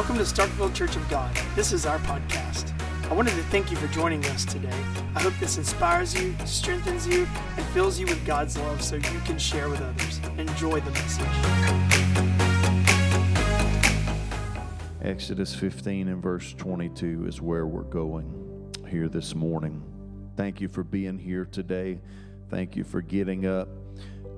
[0.00, 1.38] Welcome to Starkville Church of God.
[1.54, 2.72] This is our podcast.
[3.10, 4.82] I wanted to thank you for joining us today.
[5.14, 7.28] I hope this inspires you, strengthens you,
[7.58, 10.18] and fills you with God's love so you can share with others.
[10.38, 11.26] Enjoy the message.
[15.02, 19.82] Exodus 15 and verse 22 is where we're going here this morning.
[20.34, 22.00] Thank you for being here today.
[22.48, 23.68] Thank you for getting up.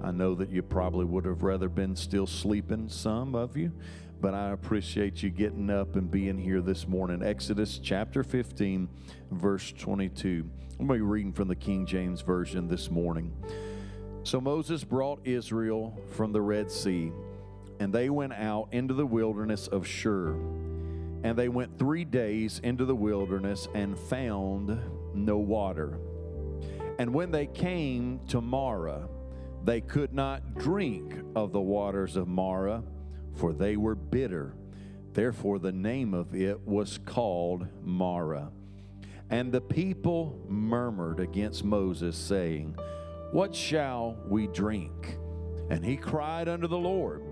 [0.03, 3.71] I know that you probably would have rather been still sleeping, some of you,
[4.23, 7.25] but I appreciate you getting up and being here this morning.
[7.25, 8.89] Exodus chapter 15,
[9.33, 10.49] verse 22.
[10.79, 13.33] I'm going to be reading from the King James Version this morning.
[14.23, 17.11] So Moses brought Israel from the Red Sea,
[17.81, 20.35] and they went out into the wilderness of Shur.
[21.25, 24.79] And they went three days into the wilderness and found
[25.15, 25.99] no water.
[27.01, 29.09] And when they came to Marah,
[29.65, 32.85] they could not drink of the waters of Marah
[33.35, 34.55] for they were bitter.
[35.13, 38.51] Therefore, the name of it was called Marah.
[39.31, 42.77] And the people murmured against Moses, saying,
[43.33, 45.19] What shall we drink?
[45.71, 47.23] And he cried unto the Lord,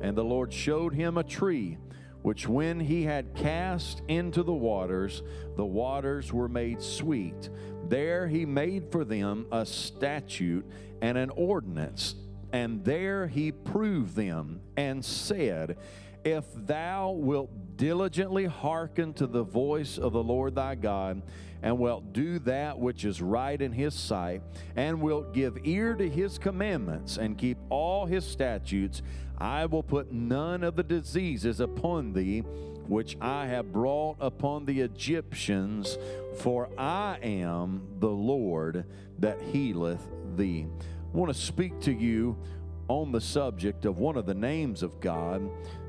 [0.00, 1.76] and the Lord showed him a tree,
[2.22, 5.22] which when he had cast into the waters,
[5.56, 7.50] the waters were made sweet.
[7.88, 10.64] There he made for them a statute
[11.02, 12.14] and an ordinance
[12.52, 15.76] and there he proved them and said,
[16.24, 21.22] If thou wilt diligently hearken to the voice of the Lord thy God,
[21.62, 24.42] and wilt do that which is right in his sight,
[24.76, 29.02] and wilt give ear to his commandments, and keep all his statutes,
[29.38, 32.44] I will put none of the diseases upon thee
[32.90, 35.96] which I have brought upon the Egyptians,
[36.38, 38.84] for I am the Lord
[39.20, 40.66] that healeth thee.
[41.12, 42.38] Want to speak to you
[42.86, 45.48] on the subject of one of the names of God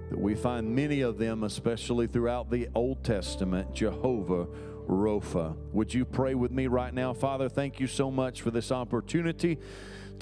[0.09, 4.47] that we find many of them, especially throughout the Old Testament, Jehovah
[4.87, 5.55] Rapha.
[5.73, 7.13] Would you pray with me right now?
[7.13, 9.59] Father, thank you so much for this opportunity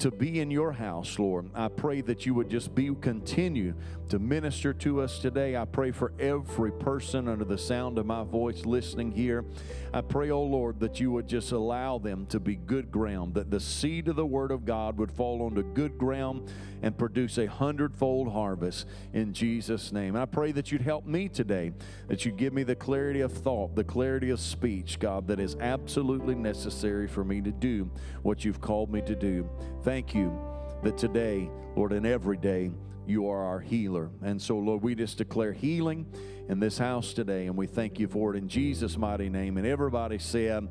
[0.00, 1.50] to be in your house, Lord.
[1.54, 3.74] I pray that you would just be continue
[4.08, 5.56] to minister to us today.
[5.56, 9.44] I pray for every person under the sound of my voice listening here.
[9.92, 13.50] I pray, oh Lord, that you would just allow them to be good ground, that
[13.50, 16.50] the seed of the word of God would fall onto good ground
[16.82, 20.16] and produce a hundredfold harvest in Jesus' name.
[20.16, 21.72] I pray that you'd help me today,
[22.08, 25.56] that you give me the clarity of thought, the clarity of speech, God, that is
[25.60, 27.90] absolutely necessary for me to do
[28.22, 29.48] what you've called me to do.
[29.82, 30.38] Thank you
[30.82, 32.70] that today, Lord, and every day,
[33.06, 34.10] you are our healer.
[34.22, 36.06] And so, Lord, we just declare healing
[36.50, 39.56] in this house today, and we thank you for it in Jesus' mighty name.
[39.56, 40.68] And everybody said,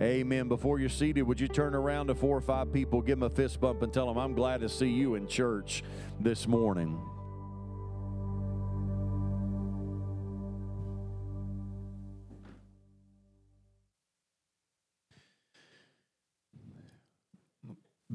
[0.00, 0.46] Amen.
[0.46, 3.34] Before you're seated, would you turn around to four or five people, give them a
[3.34, 5.82] fist bump, and tell them, I'm glad to see you in church
[6.20, 6.96] this morning.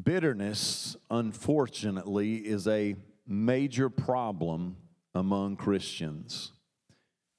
[0.01, 2.95] Bitterness, unfortunately, is a
[3.27, 4.77] major problem
[5.13, 6.53] among Christians.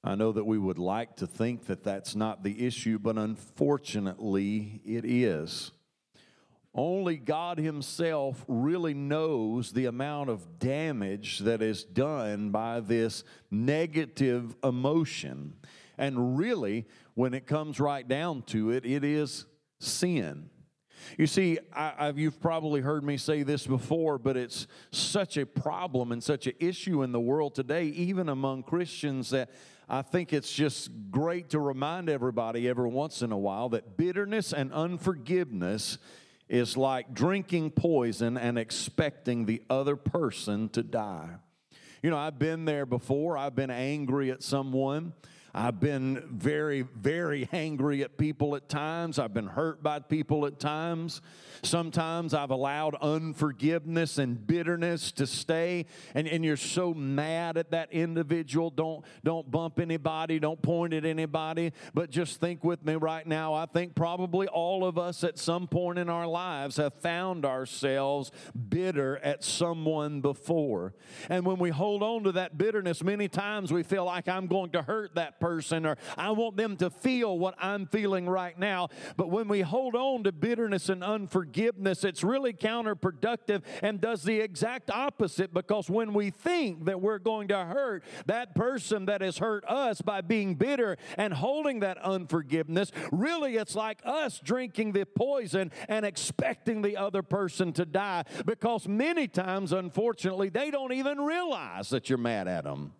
[0.03, 4.81] I know that we would like to think that that's not the issue, but unfortunately,
[4.85, 5.71] it is.
[6.75, 14.55] Only God Himself really knows the amount of damage that is done by this negative
[14.63, 15.53] emotion.
[15.97, 19.45] And really, when it comes right down to it, it is
[19.79, 20.49] sin.
[21.17, 26.11] You see, I, you've probably heard me say this before, but it's such a problem
[26.11, 29.49] and such an issue in the world today, even among Christians, that
[29.87, 34.53] I think it's just great to remind everybody every once in a while that bitterness
[34.53, 35.97] and unforgiveness
[36.49, 41.29] is like drinking poison and expecting the other person to die.
[42.01, 45.13] You know, I've been there before, I've been angry at someone
[45.55, 49.19] I've been very, very angry at people at times.
[49.19, 51.21] I've been hurt by people at times.
[51.61, 57.93] Sometimes I've allowed unforgiveness and bitterness to stay, and, and you're so mad at that
[57.93, 58.71] individual.
[58.71, 63.53] Don't, don't bump anybody, don't point at anybody, but just think with me right now.
[63.53, 68.31] I think probably all of us at some point in our lives have found ourselves
[68.69, 70.95] bitter at someone before.
[71.29, 74.71] And when we hold on to that bitterness, many times we feel like I'm going
[74.71, 78.87] to hurt that person or I want them to feel what I'm feeling right now.
[79.17, 84.39] But when we hold on to bitterness and unforgiveness, it's really counterproductive and does the
[84.39, 89.37] exact opposite because when we think that we're going to hurt that person that has
[89.37, 95.05] hurt us by being bitter and holding that unforgiveness, really it's like us drinking the
[95.05, 101.19] poison and expecting the other person to die because many times, unfortunately, they don't even
[101.19, 102.93] realize that you're mad at them.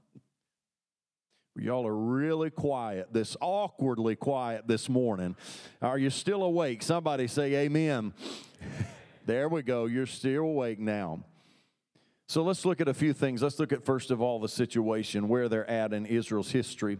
[1.55, 5.35] Y'all are really quiet, this awkwardly quiet this morning.
[5.83, 6.81] Are you still awake?
[6.81, 8.13] Somebody say amen.
[9.27, 9.85] there we go.
[9.85, 11.23] You're still awake now.
[12.27, 13.43] So let's look at a few things.
[13.43, 16.97] Let's look at, first of all, the situation, where they're at in Israel's history.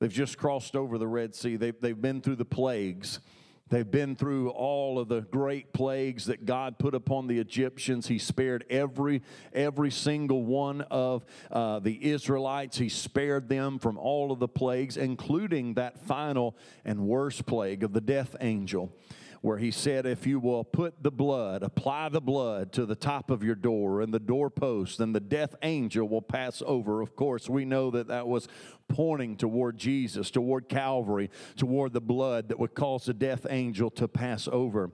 [0.00, 3.20] They've just crossed over the Red Sea, they've, they've been through the plagues.
[3.68, 8.06] They've been through all of the great plagues that God put upon the Egyptians.
[8.06, 9.22] He spared every
[9.52, 12.78] every single one of uh, the Israelites.
[12.78, 17.92] He spared them from all of the plagues, including that final and worst plague of
[17.92, 18.92] the death angel
[19.40, 23.30] where he said, If you will put the blood, apply the blood to the top
[23.30, 27.00] of your door and the doorpost, then the death angel will pass over.
[27.00, 28.48] Of course, we know that that was
[28.88, 34.08] pointing toward Jesus, toward Calvary, toward the blood that would cause the death angel to
[34.08, 34.90] pass over.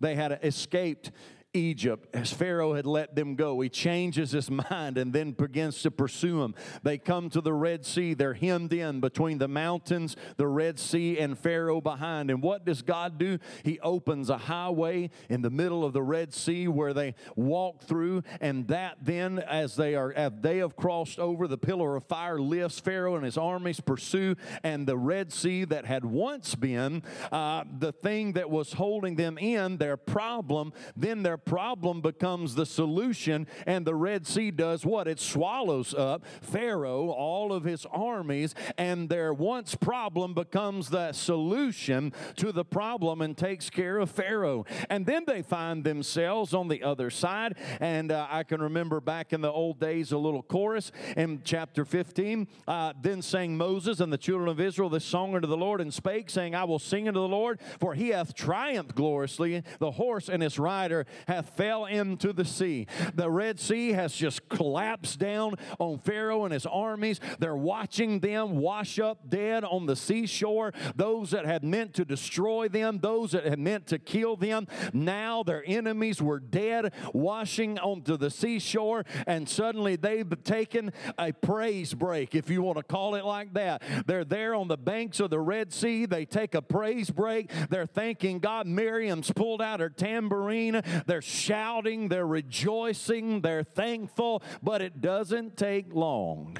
[0.00, 1.12] They had escaped
[1.54, 3.60] Egypt as Pharaoh had let them go.
[3.60, 6.54] He changes his mind and then begins to pursue them.
[6.82, 8.14] They come to the Red Sea.
[8.14, 12.30] They're hemmed in between the mountains, the Red Sea, and Pharaoh behind.
[12.30, 13.38] And what does God do?
[13.64, 18.22] He opens a highway in the middle of the Red Sea where they walk through.
[18.40, 22.38] And that then, as they are, as they have crossed over, the pillar of fire
[22.38, 22.80] lifts.
[22.80, 27.92] Pharaoh and his armies pursue, and the Red Sea that had once been uh, the
[27.92, 33.86] thing that was holding them in, their problem, then their problem becomes the solution, and
[33.86, 35.08] the Red Sea does what?
[35.08, 42.12] It swallows up Pharaoh, all of his armies, and their once problem becomes the solution
[42.36, 44.64] to the problem and takes care of Pharaoh.
[44.90, 47.56] And then they find themselves on the other side.
[47.80, 51.84] And uh, I can remember back in the old days a little chorus in chapter
[51.84, 52.48] 15.
[52.66, 55.92] Uh, then sang Moses and the children of Israel this song unto the Lord and
[55.92, 59.62] spake, saying, I will sing unto the Lord, for he hath triumphed gloriously.
[59.78, 62.86] The horse and his rider hath fell into the sea.
[63.14, 67.20] The Red Sea has just collapsed down on Pharaoh and his armies.
[67.38, 70.72] They're watching them wash up dead on the seashore.
[70.94, 75.42] Those that had meant to destroy them, those that had meant to kill them, now
[75.42, 82.34] their enemies were dead, washing onto the seashore, and suddenly they've taken a praise break,
[82.34, 83.82] if you want to call it like that.
[84.06, 86.04] They're there on the banks of the Red Sea.
[86.04, 87.50] They take a praise break.
[87.70, 88.66] They're thanking God.
[88.66, 90.82] Miriam's pulled out her tambourine.
[91.06, 96.58] They're shouting, they're rejoicing, they're thankful, but it doesn't take long.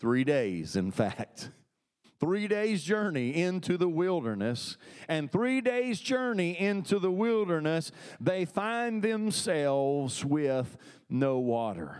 [0.00, 1.50] Three days, in fact.
[2.20, 4.76] Three days' journey into the wilderness,
[5.08, 10.76] and three days' journey into the wilderness, they find themselves with
[11.10, 11.98] no water.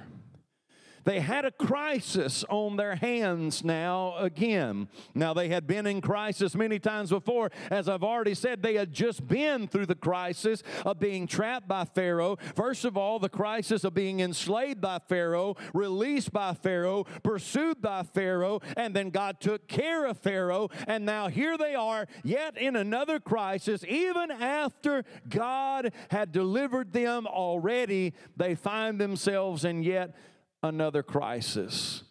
[1.05, 4.89] They had a crisis on their hands now again.
[5.15, 7.51] Now, they had been in crisis many times before.
[7.71, 11.85] As I've already said, they had just been through the crisis of being trapped by
[11.85, 12.37] Pharaoh.
[12.55, 18.03] First of all, the crisis of being enslaved by Pharaoh, released by Pharaoh, pursued by
[18.03, 20.71] Pharaoh, and then God took care of Pharaoh.
[20.87, 23.85] And now here they are, yet in another crisis.
[23.85, 30.15] Even after God had delivered them already, they find themselves in yet
[30.64, 32.02] another crisis.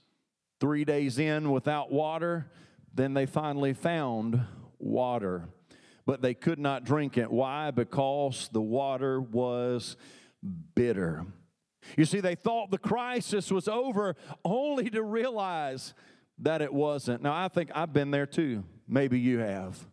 [0.59, 2.51] Three days in without water,
[2.93, 4.45] then they finally found
[4.79, 5.49] water.
[6.05, 7.31] But they could not drink it.
[7.31, 7.71] Why?
[7.71, 9.97] Because the water was
[10.75, 11.25] bitter.
[11.97, 15.93] You see, they thought the crisis was over only to realize
[16.39, 17.21] that it wasn't.
[17.21, 18.63] Now, I think I've been there too.
[18.87, 19.85] Maybe you have.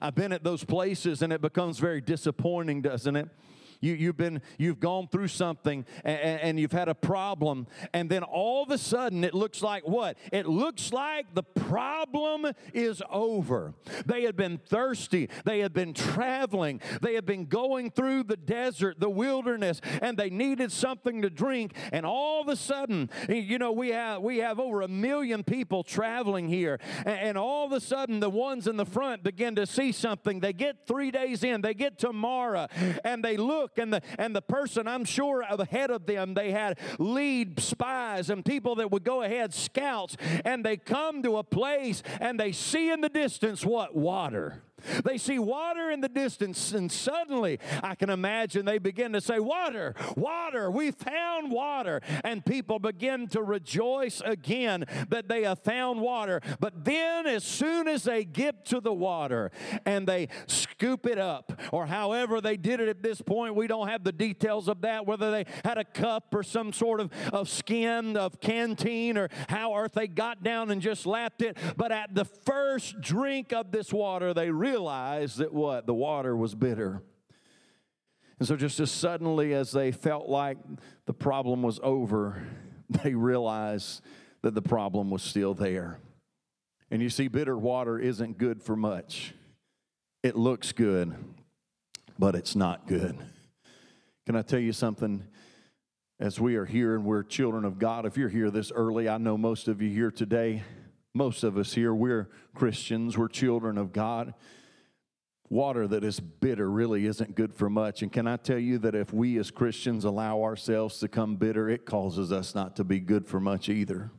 [0.00, 3.28] I've been at those places and it becomes very disappointing, doesn't it?
[3.80, 8.22] You, you've been, you've gone through something and, and you've had a problem, and then
[8.22, 10.18] all of a sudden it looks like what?
[10.32, 13.74] It looks like the problem is over.
[14.04, 19.00] They had been thirsty, they had been traveling, they had been going through the desert,
[19.00, 21.74] the wilderness, and they needed something to drink.
[21.92, 25.82] And all of a sudden, you know, we have we have over a million people
[25.84, 29.66] traveling here, and, and all of a sudden the ones in the front begin to
[29.66, 30.40] see something.
[30.40, 32.68] They get three days in, they get to Marah,
[33.04, 36.78] and they look and the, and the person I'm sure ahead of them, they had
[36.98, 42.02] lead spies and people that would go ahead, scouts, and they come to a place
[42.20, 43.94] and they see in the distance what?
[43.94, 44.62] Water.
[45.04, 49.38] They see water in the distance, and suddenly I can imagine they begin to say,
[49.38, 52.00] Water, water, we found water.
[52.24, 56.40] And people begin to rejoice again that they have found water.
[56.60, 59.50] But then, as soon as they get to the water
[59.84, 63.88] and they scoop it up, or however they did it at this point, we don't
[63.88, 67.48] have the details of that, whether they had a cup or some sort of, of
[67.48, 71.56] skin of canteen or how, earth they got down and just lapped it.
[71.76, 75.86] But at the first drink of this water, they really realized that what?
[75.86, 77.02] The water was bitter.
[78.38, 80.58] And so, just as suddenly as they felt like
[81.06, 82.42] the problem was over,
[83.02, 84.02] they realized
[84.42, 85.98] that the problem was still there.
[86.90, 89.34] And you see, bitter water isn't good for much.
[90.22, 91.14] It looks good,
[92.18, 93.16] but it's not good.
[94.26, 95.24] Can I tell you something?
[96.18, 99.16] As we are here and we're children of God, if you're here this early, I
[99.16, 100.62] know most of you here today,
[101.14, 104.34] most of us here, we're Christians, we're children of God.
[105.50, 108.02] Water that is bitter really isn't good for much.
[108.02, 111.68] And can I tell you that if we as Christians allow ourselves to come bitter,
[111.68, 114.12] it causes us not to be good for much either.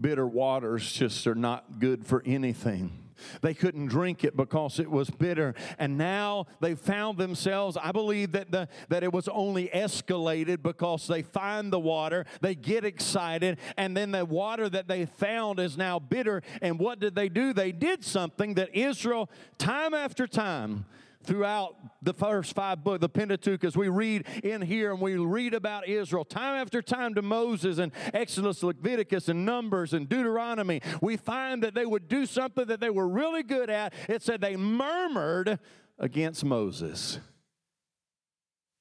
[0.00, 3.00] Bitter waters just are not good for anything.
[3.42, 5.54] They couldn't drink it because it was bitter.
[5.78, 11.06] And now they found themselves, I believe that, the, that it was only escalated because
[11.06, 15.76] they find the water, they get excited, and then the water that they found is
[15.76, 16.42] now bitter.
[16.62, 17.52] And what did they do?
[17.52, 20.86] They did something that Israel, time after time,
[21.22, 25.54] throughout the first five books, the Pentateuch, as we read in here and we read
[25.54, 31.16] about Israel time after time to Moses and Exodus, Leviticus, and Numbers and Deuteronomy, we
[31.16, 33.92] find that they would do something that they were really good at.
[34.08, 35.58] It said they murmured
[35.98, 37.18] against Moses.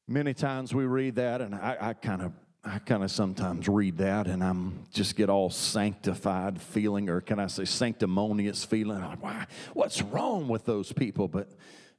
[0.07, 4.27] Many times we read that, and I kind of I kind of sometimes read that
[4.27, 9.01] and I'm just get all sanctified feeling, or can I say sanctimonious feeling?
[9.01, 9.47] Like, why?
[9.73, 11.29] What's wrong with those people?
[11.29, 11.49] But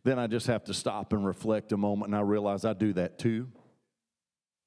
[0.04, 2.92] then I just have to stop and reflect a moment, and I realize I do
[2.94, 3.48] that too.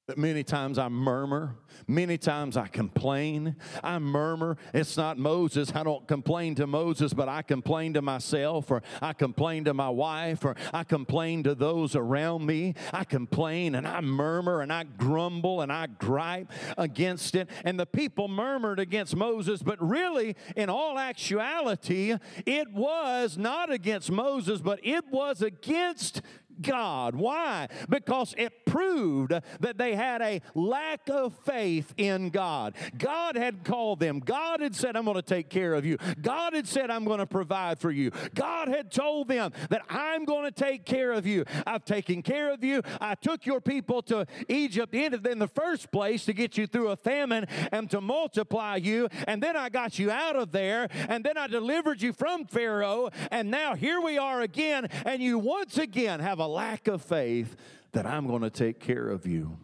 [0.06, 1.56] That many times I murmur,
[1.88, 3.56] many times I complain.
[3.82, 4.58] I murmur.
[4.74, 5.72] It's not Moses.
[5.74, 9.88] I don't complain to Moses, but I complain to myself, or I complain to my
[9.88, 12.74] wife, or I complain to those around me.
[12.92, 17.48] I complain and I murmur and I grumble and I gripe against it.
[17.64, 24.10] And the people murmured against Moses, but really, in all actuality, it was not against
[24.10, 26.20] Moses, but it was against
[26.60, 27.16] God.
[27.16, 27.68] Why?
[27.88, 32.74] Because it proved that they had a lack of faith in God.
[32.98, 34.18] God had called them.
[34.18, 35.96] God had said, I'm going to take care of you.
[36.20, 38.10] God had said, I'm going to provide for you.
[38.34, 41.44] God had told them that I'm going to take care of you.
[41.64, 42.82] I've taken care of you.
[43.00, 46.96] I took your people to Egypt in the first place to get you through a
[46.96, 49.08] famine and to multiply you.
[49.28, 50.88] And then I got you out of there.
[51.08, 53.10] And then I delivered you from Pharaoh.
[53.30, 54.88] And now here we are again.
[55.06, 57.56] And you once again have a lack of faith
[57.94, 59.56] that I'm going to take care of you.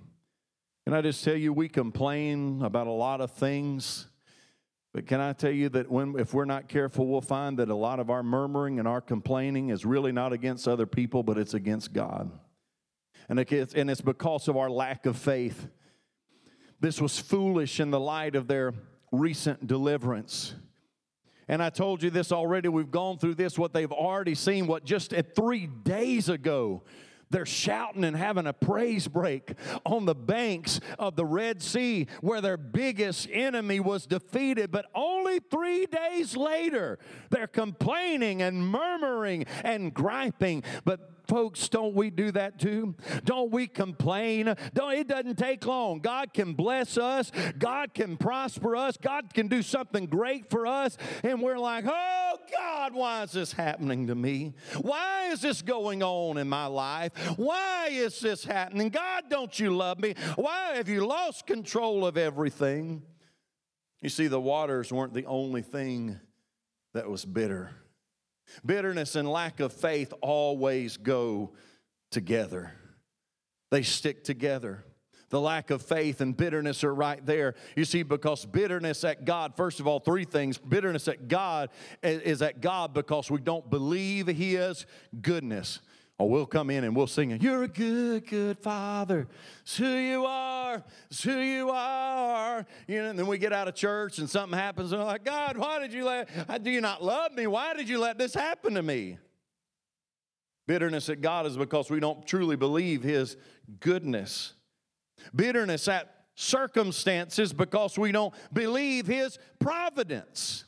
[0.84, 4.06] Can I just tell you, we complain about a lot of things.
[4.92, 7.74] But can I tell you that when, if we're not careful, we'll find that a
[7.74, 11.54] lot of our murmuring and our complaining is really not against other people, but it's
[11.54, 12.30] against God.
[13.28, 15.68] And it's, and it's because of our lack of faith.
[16.80, 18.72] This was foolish in the light of their
[19.12, 20.54] recent deliverance.
[21.46, 22.68] And I told you this already.
[22.68, 26.82] We've gone through this, what they've already seen, what just three days ago.
[27.30, 29.52] They're shouting and having a praise break
[29.86, 34.70] on the banks of the Red Sea where their biggest enemy was defeated.
[34.70, 36.98] But only three days later,
[37.30, 40.64] they're complaining and murmuring and griping.
[40.84, 42.96] But Folks, don't we do that too?
[43.24, 44.52] Don't we complain?
[44.74, 46.00] Don't it doesn't take long.
[46.00, 47.30] God can bless us.
[47.56, 48.96] God can prosper us.
[48.96, 53.52] God can do something great for us and we're like, "Oh God, why is this
[53.52, 54.54] happening to me?
[54.80, 57.12] Why is this going on in my life?
[57.36, 58.88] Why is this happening?
[58.88, 60.14] God, don't you love me?
[60.36, 63.02] Why have you lost control of everything?"
[64.02, 66.18] You see, the waters weren't the only thing
[66.94, 67.70] that was bitter.
[68.64, 71.52] Bitterness and lack of faith always go
[72.10, 72.72] together,
[73.70, 74.84] they stick together.
[75.30, 77.54] The lack of faith and bitterness are right there.
[77.76, 80.58] You see, because bitterness at God, first of all, three things.
[80.58, 81.70] Bitterness at God
[82.02, 84.86] is at God because we don't believe His
[85.22, 85.80] goodness.
[86.18, 89.26] Or we'll come in and we'll sing, You're a good, good father.
[89.62, 90.82] It's who you are.
[91.10, 92.66] It's who you are.
[92.86, 95.24] You know, and then we get out of church and something happens, and we're like,
[95.24, 97.46] God, why did you let, uh, do you not love me?
[97.46, 99.16] Why did you let this happen to me?
[100.66, 103.36] Bitterness at God is because we don't truly believe His
[103.78, 104.54] goodness.
[105.34, 110.64] Bitterness at circumstances because we don't believe His providence.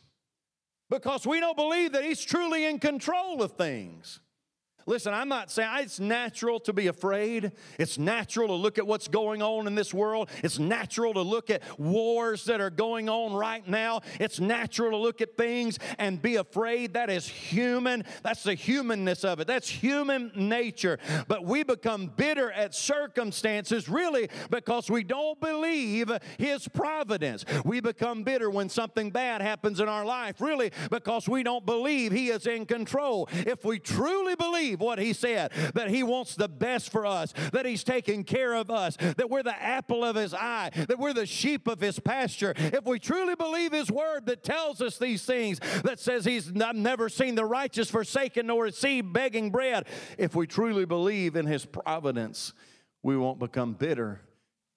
[0.90, 4.21] Because we don't believe that He's truly in control of things.
[4.86, 7.52] Listen, I'm not saying it's natural to be afraid.
[7.78, 10.28] It's natural to look at what's going on in this world.
[10.42, 14.00] It's natural to look at wars that are going on right now.
[14.18, 16.94] It's natural to look at things and be afraid.
[16.94, 18.04] That is human.
[18.22, 19.46] That's the humanness of it.
[19.46, 20.98] That's human nature.
[21.28, 27.44] But we become bitter at circumstances really because we don't believe His providence.
[27.64, 32.12] We become bitter when something bad happens in our life really because we don't believe
[32.12, 33.28] He is in control.
[33.32, 37.32] If we truly believe believe what he said that he wants the best for us,
[37.52, 41.12] that he's taking care of us, that we're the apple of his eye, that we're
[41.12, 45.24] the sheep of his pasture, if we truly believe his word that tells us these
[45.24, 49.86] things, that says he's never seen the righteous forsaken nor his seed begging bread,
[50.18, 52.52] if we truly believe in his providence,
[53.02, 54.20] we won't become bitter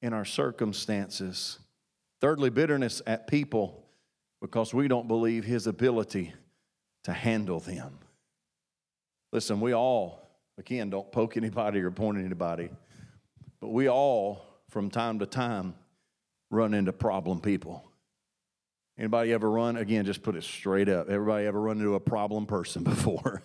[0.01, 1.59] in our circumstances.
[2.21, 3.83] Thirdly, bitterness at people
[4.41, 6.33] because we don't believe his ability
[7.03, 7.99] to handle them.
[9.35, 12.69] Listen, we all, again, don't poke anybody or point anybody,
[13.59, 15.75] but we all, from time to time,
[16.49, 17.83] run into problem people.
[18.97, 19.75] Anybody ever run?
[19.75, 21.09] Again, just put it straight up.
[21.09, 23.43] Everybody ever run into a problem person before?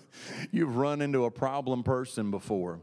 [0.52, 2.78] You've run into a problem person before.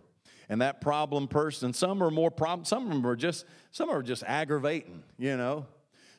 [0.49, 4.03] And that problem person, some are more problem, some of them are just, some are
[4.03, 5.65] just aggravating, you know.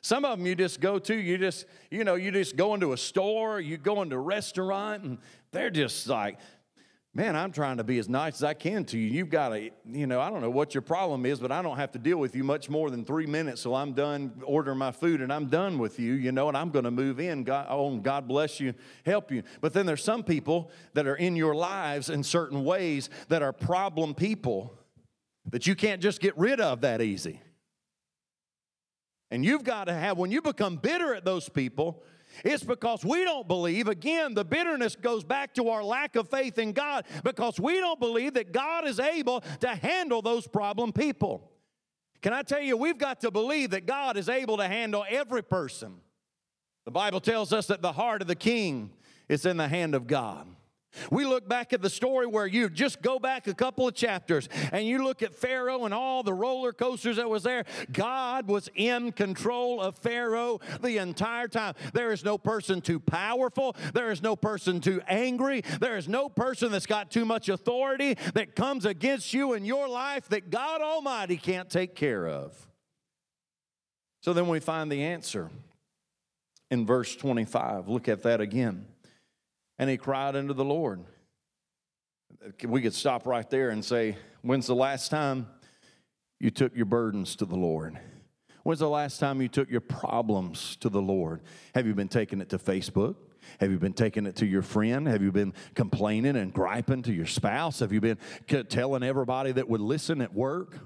[0.01, 2.93] Some of them you just go to, you just, you know, you just go into
[2.93, 5.17] a store, you go into a restaurant, and
[5.51, 6.39] they're just like,
[7.13, 9.07] man, I'm trying to be as nice as I can to you.
[9.07, 11.77] You've got to, you know, I don't know what your problem is, but I don't
[11.77, 13.61] have to deal with you much more than three minutes.
[13.61, 16.69] So I'm done ordering my food and I'm done with you, you know, and I'm
[16.69, 17.43] going to move in.
[17.43, 18.73] God, oh, God bless you,
[19.05, 19.43] help you.
[19.59, 23.53] But then there's some people that are in your lives in certain ways that are
[23.53, 24.73] problem people
[25.49, 27.41] that you can't just get rid of that easy.
[29.31, 32.03] And you've got to have, when you become bitter at those people,
[32.43, 33.87] it's because we don't believe.
[33.87, 37.99] Again, the bitterness goes back to our lack of faith in God because we don't
[37.99, 41.51] believe that God is able to handle those problem people.
[42.21, 45.43] Can I tell you, we've got to believe that God is able to handle every
[45.43, 45.95] person.
[46.85, 48.91] The Bible tells us that the heart of the king
[49.27, 50.47] is in the hand of God.
[51.11, 54.49] We look back at the story where you just go back a couple of chapters
[54.71, 57.65] and you look at Pharaoh and all the roller coasters that was there.
[57.91, 61.75] God was in control of Pharaoh the entire time.
[61.93, 63.75] There is no person too powerful.
[63.93, 65.61] There is no person too angry.
[65.79, 69.87] There is no person that's got too much authority that comes against you in your
[69.87, 72.67] life that God Almighty can't take care of.
[74.21, 75.49] So then we find the answer
[76.71, 77.87] in verse 25.
[77.87, 78.85] Look at that again
[79.79, 80.99] and he cried unto the Lord.
[82.67, 85.47] We could stop right there and say, When's the last time
[86.39, 87.97] you took your burdens to the Lord?
[88.63, 91.41] When's the last time you took your problems to the Lord?
[91.73, 93.15] Have you been taking it to Facebook?
[93.59, 95.07] Have you been taking it to your friend?
[95.07, 97.79] Have you been complaining and griping to your spouse?
[97.79, 98.17] Have you been
[98.67, 100.77] telling everybody that would listen at work?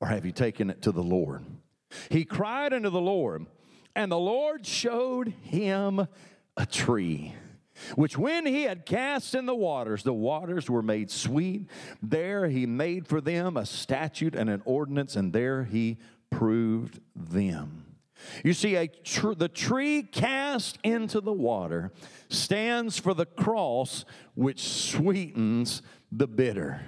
[0.00, 1.44] Or have you taken it to the Lord?
[2.10, 3.46] He cried unto the Lord,
[3.94, 6.06] and the Lord showed him
[6.56, 7.34] a tree
[7.94, 11.68] which when he had cast in the waters, the waters were made sweet.
[12.02, 15.98] There he made for them a statute and an ordinance, and there he
[16.30, 17.86] proved them.
[18.44, 21.92] You see, tr- the tree cast into the water
[22.28, 26.82] stands for the cross which sweetens the bitter.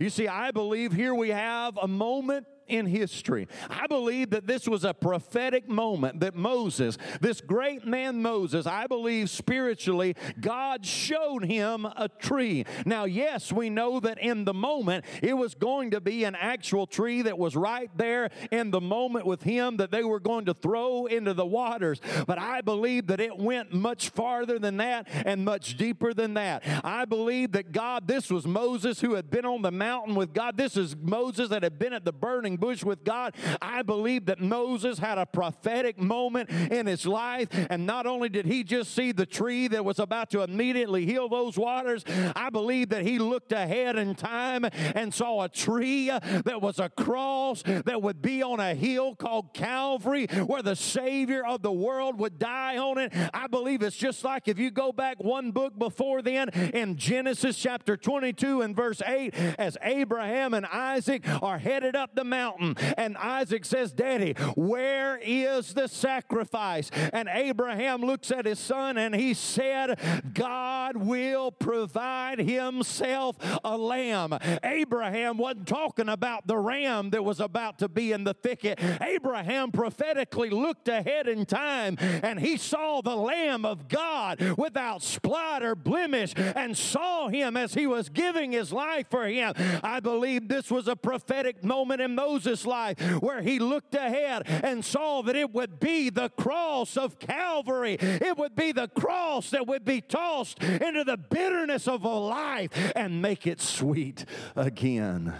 [0.00, 3.48] You see, I believe here we have a moment in history.
[3.68, 8.86] I believe that this was a prophetic moment that Moses, this great man Moses, I
[8.86, 12.64] believe spiritually, God showed him a tree.
[12.84, 16.86] Now, yes, we know that in the moment it was going to be an actual
[16.86, 20.54] tree that was right there in the moment with him that they were going to
[20.54, 22.00] throw into the waters.
[22.26, 26.62] But I believe that it went much farther than that and much deeper than that.
[26.84, 30.56] I believe that God, this was Moses who had been on the mountain with God.
[30.56, 33.34] This is Moses that had been at the burning bush with God.
[33.60, 38.46] I believe that Moses had a prophetic moment in his life, and not only did
[38.46, 42.90] he just see the tree that was about to immediately heal those waters, I believe
[42.90, 48.02] that he looked ahead in time and saw a tree that was a cross that
[48.02, 52.78] would be on a hill called Calvary where the Savior of the world would die
[52.78, 53.12] on it.
[53.34, 57.58] I believe it's just like if you go back one book before then in Genesis
[57.58, 62.76] chapter 22 and verse 8, as Abraham and Isaac are headed up the mountain mountain.
[62.96, 66.90] And Isaac says, Daddy, where is the sacrifice?
[67.12, 69.98] And Abraham looks at his son and he said,
[70.32, 74.36] God will provide himself a lamb.
[74.62, 78.80] Abraham wasn't talking about the ram that was about to be in the thicket.
[79.00, 85.62] Abraham prophetically looked ahead in time and he saw the Lamb of God without spot
[85.62, 89.54] or blemish and saw him as he was giving his life for him.
[89.82, 94.42] I believe this was a prophetic moment in Moses Moses' life where he looked ahead
[94.46, 97.96] and saw that it would be the cross of Calvary.
[97.98, 102.70] It would be the cross that would be tossed into the bitterness of a life
[102.94, 105.34] and make it sweet again.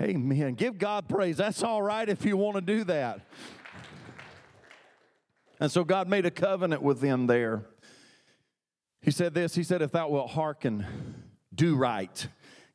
[0.00, 0.54] Amen.
[0.54, 1.38] Give God praise.
[1.38, 3.20] That's all right if you want to do that.
[5.60, 7.64] And so God made a covenant with them there.
[9.00, 10.84] He said this He said, If thou wilt hearken
[11.54, 12.28] do right,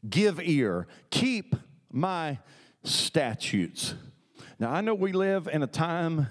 [0.10, 1.56] give ear, keep
[1.92, 2.40] my
[2.84, 3.96] statutes.
[4.60, 6.28] Now, I know we live in a time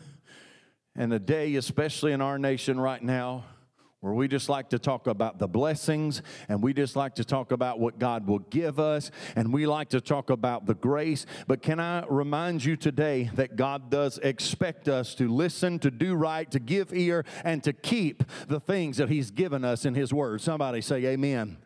[0.95, 3.45] and a day, especially in our nation right now,
[4.01, 7.53] where we just like to talk about the blessings and we just like to talk
[7.53, 11.25] about what God will give us and we like to talk about the grace.
[11.47, 16.15] But can I remind you today that God does expect us to listen, to do
[16.15, 20.13] right, to give ear, and to keep the things that He's given us in His
[20.13, 20.41] Word?
[20.41, 21.59] Somebody say, Amen.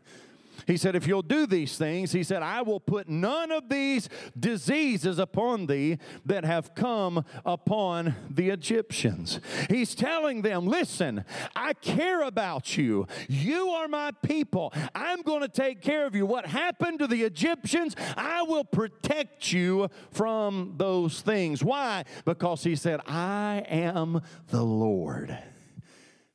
[0.66, 4.08] He said, If you'll do these things, he said, I will put none of these
[4.38, 9.40] diseases upon thee that have come upon the Egyptians.
[9.70, 11.24] He's telling them, Listen,
[11.54, 13.06] I care about you.
[13.28, 14.72] You are my people.
[14.94, 16.26] I'm going to take care of you.
[16.26, 21.62] What happened to the Egyptians, I will protect you from those things.
[21.62, 22.04] Why?
[22.24, 25.38] Because he said, I am the Lord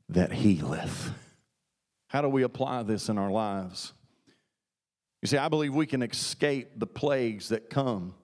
[0.08, 1.12] that healeth.
[2.08, 3.94] How do we apply this in our lives?
[5.22, 8.16] You see, I believe we can escape the plagues that come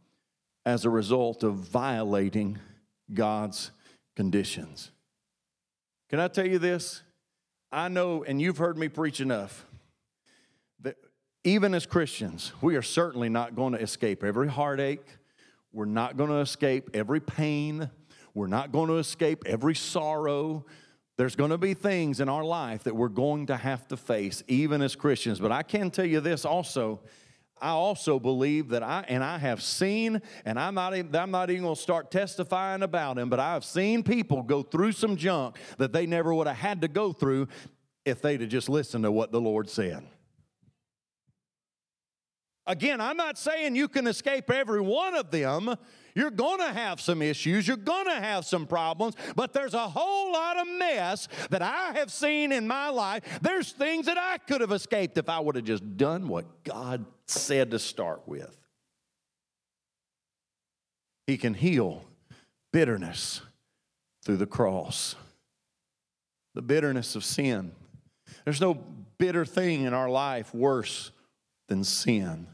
[0.65, 2.57] as a result of violating
[3.13, 3.71] God's
[4.15, 4.91] conditions.
[6.09, 7.03] Can I tell you this?
[7.71, 9.65] I know, and you've heard me preach enough,
[10.81, 10.95] that
[11.43, 15.05] even as Christians, we are certainly not going to escape every heartache.
[15.71, 17.91] We're not going to escape every pain.
[18.33, 20.65] We're not going to escape every sorrow.
[21.17, 24.43] There's going to be things in our life that we're going to have to face,
[24.47, 25.39] even as Christians.
[25.39, 27.01] But I can tell you this also.
[27.59, 31.49] I also believe that I, and I have seen, and I'm not, even, I'm not
[31.49, 35.57] even going to start testifying about him, but I've seen people go through some junk
[35.79, 37.47] that they never would have had to go through
[38.05, 40.03] if they'd have just listened to what the Lord said.
[42.67, 45.73] Again, I'm not saying you can escape every one of them.
[46.17, 49.87] You're going to have some issues, you're going to have some problems, but there's a
[49.87, 53.21] whole lot of mess that I have seen in my life.
[53.43, 57.05] There's things that I could have escaped if I would have just done what God
[57.27, 58.57] said to start with.
[61.27, 62.03] He can heal
[62.73, 63.41] bitterness
[64.25, 65.15] through the cross,
[66.55, 67.73] the bitterness of sin.
[68.43, 68.73] There's no
[69.19, 71.11] bitter thing in our life worse
[71.67, 72.47] than sin.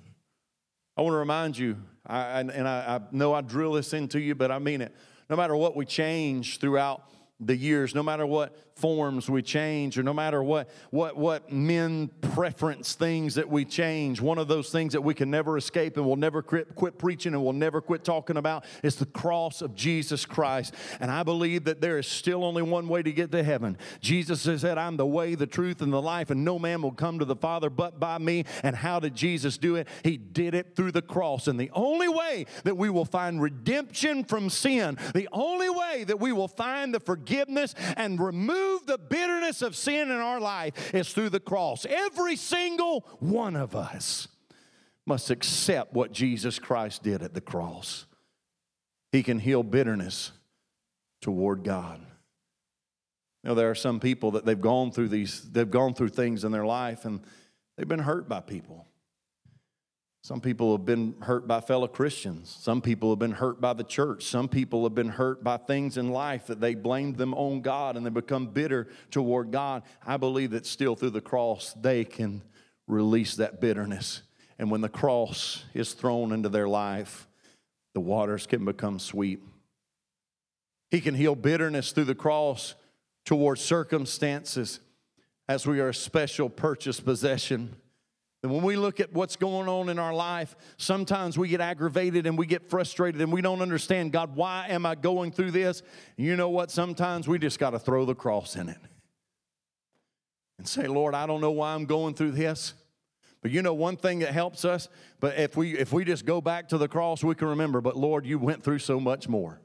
[0.98, 4.36] I want to remind you I, and I, I know I drill this into you,
[4.36, 4.96] but I mean it.
[5.30, 7.04] No matter what we change throughout
[7.40, 12.10] the years, no matter what forms we change, or no matter what what what men
[12.22, 16.06] preference things that we change, one of those things that we can never escape and
[16.06, 19.76] we'll never quit, quit preaching and we'll never quit talking about is the cross of
[19.76, 20.74] Jesus Christ.
[21.00, 23.78] And I believe that there is still only one way to get to heaven.
[24.02, 26.92] Jesus has said, "I'm the way, the truth, and the life, and no man will
[26.92, 29.88] come to the Father but by me." And how did Jesus do it?
[30.04, 31.48] He did it through the cross.
[31.48, 36.20] And the only way that we will find redemption from sin, the only way that
[36.20, 41.14] we will find the forgiveness and remove the bitterness of sin in our life is
[41.14, 41.86] through the cross.
[41.90, 44.28] Every single one of us
[45.06, 48.06] must accept what Jesus Christ did at the cross.
[49.12, 50.32] He can heal bitterness
[51.22, 52.00] toward God.
[53.44, 56.44] You know, there are some people that they've gone through these, they've gone through things
[56.44, 57.20] in their life and
[57.78, 58.88] they've been hurt by people.
[60.24, 62.56] Some people have been hurt by fellow Christians.
[62.62, 64.24] Some people have been hurt by the church.
[64.24, 67.98] Some people have been hurt by things in life that they blamed them on God
[67.98, 69.84] and they become bitter toward God.
[70.06, 72.42] I believe that still through the cross, they can
[72.88, 74.22] release that bitterness.
[74.58, 77.28] And when the cross is thrown into their life,
[77.94, 79.42] the waters can become sweet.
[80.90, 82.76] He can heal bitterness through the cross
[83.26, 84.80] towards circumstances
[85.50, 87.76] as we are a special purchase possession.
[88.44, 92.28] And when we look at what's going on in our life, sometimes we get aggravated
[92.28, 95.82] and we get frustrated and we don't understand God, why am I going through this?
[96.18, 96.70] You know what?
[96.70, 98.80] Sometimes we just got to throw the cross in it
[100.60, 102.74] and say, Lord, I don't know why I'm going through this.
[103.42, 104.88] But you know one thing that helps us,
[105.20, 107.98] but if we if we just go back to the cross, we can remember, but
[107.98, 109.60] Lord, you went through so much more.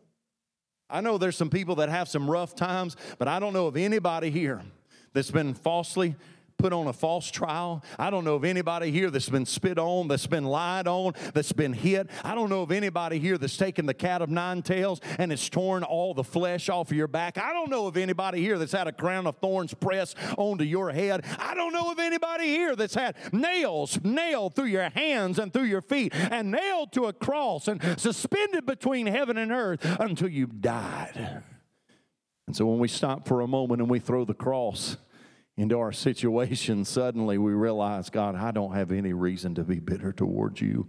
[0.90, 3.76] I know there's some people that have some rough times, but I don't know of
[3.76, 4.62] anybody here
[5.12, 6.16] that's been falsely
[6.58, 7.84] put on a false trial.
[7.98, 11.52] I don't know of anybody here that's been spit on, that's been lied on, that's
[11.52, 12.10] been hit.
[12.24, 15.48] I don't know of anybody here that's taken the cat of nine tails and it's
[15.48, 17.38] torn all the flesh off of your back.
[17.38, 20.90] I don't know of anybody here that's had a crown of thorns pressed onto your
[20.90, 21.24] head.
[21.38, 25.64] I don't know of anybody here that's had nails nailed through your hands and through
[25.64, 30.46] your feet and nailed to a cross and suspended between heaven and earth until you
[30.46, 31.44] died.
[32.48, 34.96] And so when we stop for a moment and we throw the cross,
[35.58, 40.12] into our situation, suddenly we realize, God, I don't have any reason to be bitter
[40.12, 40.86] towards you.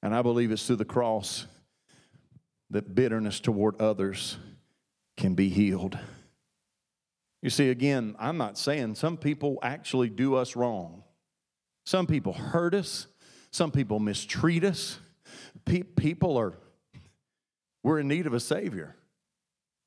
[0.00, 1.46] And I believe it's through the cross
[2.70, 4.38] that bitterness toward others
[5.16, 5.98] can be healed.
[7.42, 11.02] You see, again, I'm not saying some people actually do us wrong.
[11.84, 13.08] Some people hurt us,
[13.50, 15.00] some people mistreat us.
[15.64, 16.54] Pe- people are,
[17.82, 18.94] we're in need of a Savior.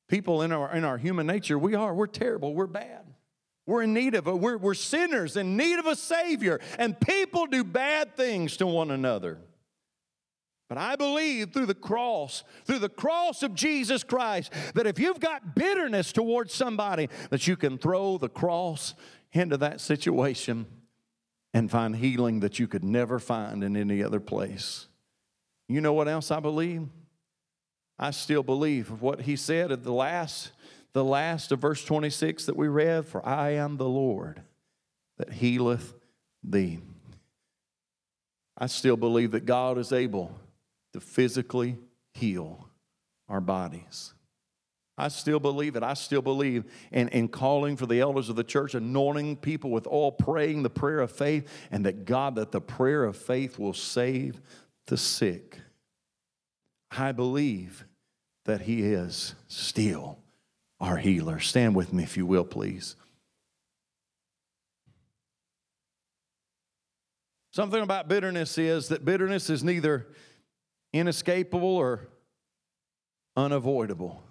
[0.08, 3.06] People in our, in our human nature, we are, we're terrible, we're bad.
[3.70, 7.46] We're in need of a, we're, we're sinners in need of a Savior, and people
[7.46, 9.38] do bad things to one another.
[10.68, 15.20] But I believe through the cross, through the cross of Jesus Christ, that if you've
[15.20, 18.94] got bitterness towards somebody, that you can throw the cross
[19.32, 20.66] into that situation
[21.54, 24.88] and find healing that you could never find in any other place.
[25.68, 26.88] You know what else I believe?
[28.00, 30.50] I still believe what he said at the last,
[30.92, 34.42] the last of verse 26 that we read, for I am the Lord
[35.18, 35.94] that healeth
[36.42, 36.80] thee.
[38.56, 40.38] I still believe that God is able
[40.92, 41.76] to physically
[42.14, 42.68] heal
[43.28, 44.12] our bodies.
[44.98, 45.82] I still believe it.
[45.82, 49.86] I still believe in, in calling for the elders of the church, anointing people with
[49.86, 53.72] all praying the prayer of faith, and that God, that the prayer of faith will
[53.72, 54.40] save
[54.88, 55.58] the sick.
[56.90, 57.86] I believe
[58.44, 60.18] that He is still
[60.80, 61.38] our healer.
[61.40, 62.96] Stand with me, if you will, please.
[67.52, 70.06] Something about bitterness is that bitterness is neither
[70.92, 72.08] inescapable or
[73.36, 74.22] unavoidable.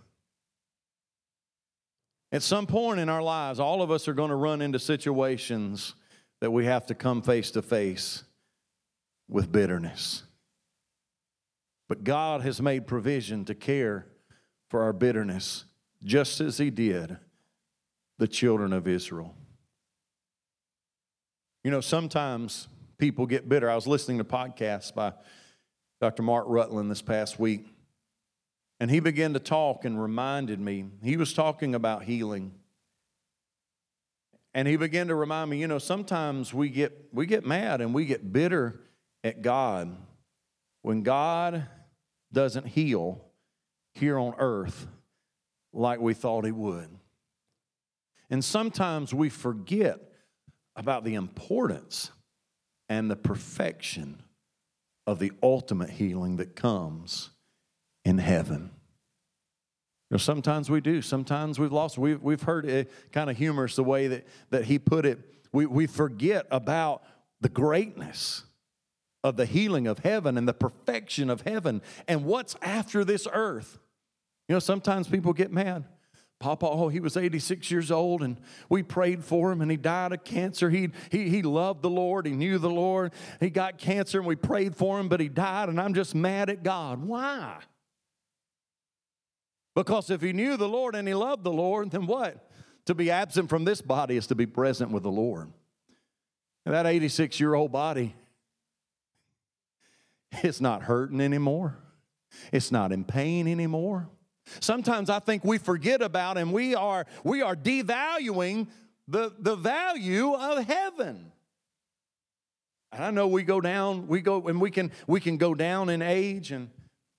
[2.32, 5.96] At some point in our lives, all of us are going to run into situations
[6.42, 8.24] that we have to come face to face
[9.28, 10.24] with bitterness.
[11.88, 14.06] But God has made provision to care
[14.70, 15.66] for our bitterness,
[16.04, 17.18] just as He did
[18.18, 19.34] the children of Israel.
[21.64, 23.70] You know, sometimes people get bitter.
[23.70, 25.14] I was listening to podcasts by
[26.00, 26.24] Dr.
[26.24, 27.66] Mark Rutland this past week.
[28.80, 30.86] And he began to talk and reminded me.
[31.04, 32.54] He was talking about healing.
[34.54, 37.94] And he began to remind me, you know, sometimes we get we get mad and
[37.94, 38.80] we get bitter
[39.24, 39.96] at God
[40.82, 41.66] when God
[42.32, 43.26] doesn't heal
[43.94, 44.88] here on earth
[45.74, 46.90] like we thought he would.
[48.30, 50.00] And sometimes we forget
[50.76, 52.12] about the importance
[52.88, 54.22] and the perfection
[55.08, 57.32] of the ultimate healing that comes
[58.06, 58.72] in heaven.
[60.10, 61.02] You know, sometimes we do.
[61.02, 61.98] Sometimes we've lost.
[61.98, 65.20] We've, we've heard it kind of humorous the way that, that he put it.
[65.52, 67.04] We, we forget about
[67.42, 68.44] the greatness
[69.24, 73.78] of the healing of heaven and the perfection of heaven and what's after this earth.
[74.50, 75.86] You know, sometimes people get mad.
[76.40, 80.12] Papa, oh, he was 86 years old, and we prayed for him, and he died
[80.12, 80.70] of cancer.
[80.70, 83.14] He, he, he loved the Lord, he knew the Lord.
[83.40, 86.50] He got cancer, and we prayed for him, but he died, and I'm just mad
[86.50, 87.04] at God.
[87.04, 87.58] Why?
[89.76, 92.50] Because if he knew the Lord and he loved the Lord, then what?
[92.88, 95.52] To be absent from this body is to be present with the Lord.
[96.66, 98.16] And that 86 year old body,
[100.32, 101.78] it's not hurting anymore,
[102.52, 104.10] it's not in pain anymore.
[104.60, 108.68] Sometimes I think we forget about and we are we are devaluing
[109.08, 111.32] the, the value of heaven.
[112.92, 115.90] And I know we go down, we go and we can we can go down
[115.90, 116.70] in age and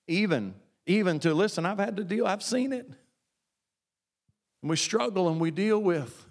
[0.08, 0.54] even
[0.86, 2.86] even to listen, I've had to deal, I've seen it.
[4.62, 6.26] And we struggle and we deal with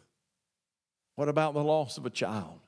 [1.16, 2.60] what about the loss of a child?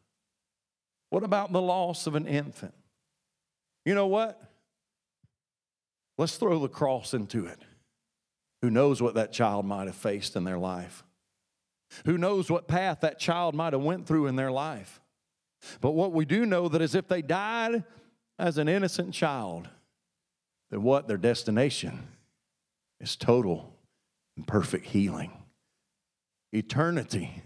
[1.09, 2.73] What about the loss of an infant?
[3.85, 4.41] You know what?
[6.17, 7.59] Let's throw the cross into it.
[8.61, 11.03] Who knows what that child might have faced in their life?
[12.05, 15.01] Who knows what path that child might have went through in their life?
[15.81, 17.83] But what we do know that is if they died
[18.39, 19.67] as an innocent child,
[20.69, 22.07] then what their destination
[22.99, 23.73] is total
[24.37, 25.31] and perfect healing.
[26.53, 27.43] Eternity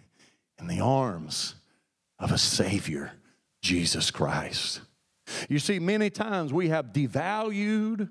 [0.59, 1.55] in the arms
[2.19, 3.13] of a Savior,
[3.61, 4.81] Jesus Christ.
[5.49, 8.09] You see, many times we have devalued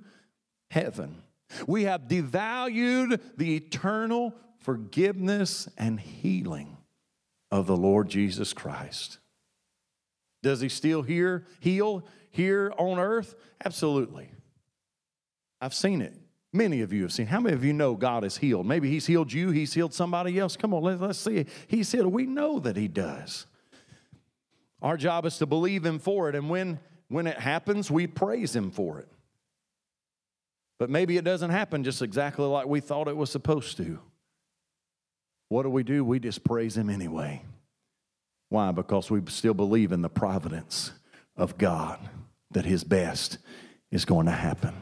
[0.71, 1.24] heaven
[1.67, 6.77] we have devalued the eternal forgiveness and healing
[7.51, 9.19] of the Lord Jesus Christ.
[10.43, 13.35] Does he still hear, heal here on earth?
[13.65, 14.31] Absolutely.
[15.61, 16.15] I've seen it.
[16.53, 17.27] Many of you have seen.
[17.27, 18.67] How many of you know God has healed?
[18.67, 20.57] Maybe He's healed you, He's healed somebody else.
[20.57, 21.47] Come on, let's, let's see.
[21.67, 22.13] He's healed.
[22.13, 23.47] We know that He does.
[24.81, 26.35] Our job is to believe Him for it.
[26.35, 26.79] And when,
[27.09, 29.09] when it happens, we praise Him for it.
[30.85, 33.99] But maybe it doesn't happen just exactly like we thought it was supposed to.
[35.49, 36.05] What do we do?
[36.05, 37.41] We just praise Him anyway.
[38.51, 38.71] Why?
[38.71, 40.93] Because we still believe in the providence
[41.39, 41.99] of God,
[42.51, 43.39] that His best
[43.91, 44.75] is going to happen.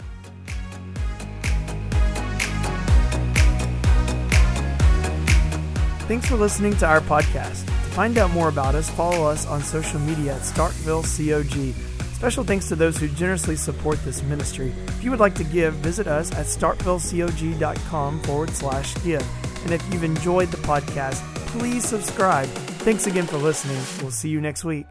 [6.09, 7.65] Thanks for listening to our podcast.
[7.65, 11.92] To find out more about us, follow us on social media at Starkville COG.
[12.23, 14.73] Special thanks to those who generously support this ministry.
[14.87, 19.27] If you would like to give, visit us at starkvillecog.com forward slash give.
[19.65, 21.17] And if you've enjoyed the podcast,
[21.49, 22.47] please subscribe.
[22.85, 23.83] Thanks again for listening.
[24.01, 24.87] We'll see you next week.